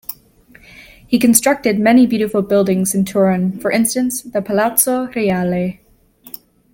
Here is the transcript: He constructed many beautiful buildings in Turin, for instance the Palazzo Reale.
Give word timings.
He 1.05 1.19
constructed 1.19 1.77
many 1.77 2.07
beautiful 2.07 2.41
buildings 2.41 2.95
in 2.95 3.05
Turin, 3.05 3.59
for 3.59 3.69
instance 3.71 4.23
the 4.23 4.41
Palazzo 4.41 5.11
Reale. 5.13 5.77